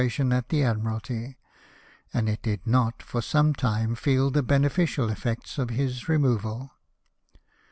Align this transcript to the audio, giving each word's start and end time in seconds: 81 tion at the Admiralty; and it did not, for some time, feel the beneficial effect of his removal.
81 0.03 0.09
tion 0.09 0.33
at 0.33 0.49
the 0.49 0.63
Admiralty; 0.63 1.37
and 2.11 2.27
it 2.27 2.41
did 2.41 2.65
not, 2.65 3.03
for 3.03 3.21
some 3.21 3.53
time, 3.53 3.93
feel 3.93 4.31
the 4.31 4.41
beneficial 4.41 5.11
effect 5.11 5.59
of 5.59 5.69
his 5.69 6.09
removal. 6.09 6.71